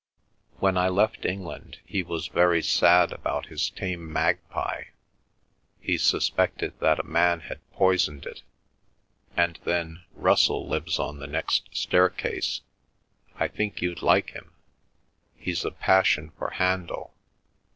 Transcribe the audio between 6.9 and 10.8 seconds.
a man had poisoned it. And then Russell